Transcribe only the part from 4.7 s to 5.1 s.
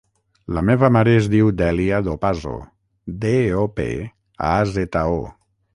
zeta,